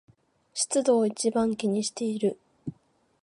[0.55, 2.39] 湿度を一番気にしている